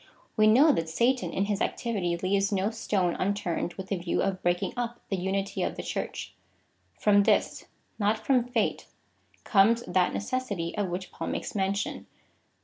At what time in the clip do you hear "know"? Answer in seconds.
0.47-0.71